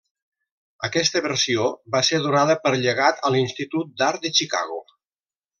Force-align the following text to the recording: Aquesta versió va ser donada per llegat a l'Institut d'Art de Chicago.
Aquesta 0.87 1.21
versió 1.25 1.67
va 1.97 2.01
ser 2.09 2.21
donada 2.25 2.57
per 2.65 2.73
llegat 2.87 3.23
a 3.29 3.33
l'Institut 3.37 3.95
d'Art 4.01 4.27
de 4.29 4.37
Chicago. 4.41 4.85